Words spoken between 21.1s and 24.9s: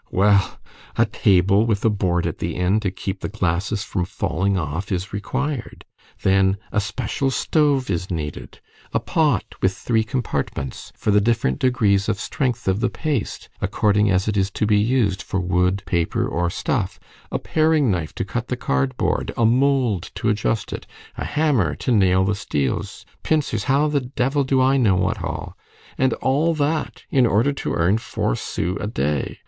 a hammer to nail the steels, pincers, how the devil do I